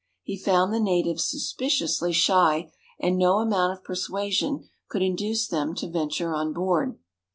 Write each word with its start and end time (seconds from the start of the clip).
He 0.23 0.35
found 0.35 0.73
the 0.73 0.79
natives 0.79 1.25
suspiciously 1.29 2.11
shy, 2.11 2.71
and 2.99 3.19
no 3.19 3.37
amount 3.37 3.77
of 3.77 3.83
persuasion 3.83 4.67
could 4.89 5.03
induce 5.03 5.47
them 5.47 5.75
to 5.75 5.87
venture 5.91 6.33
on 6.33 6.53
board. 6.53 6.97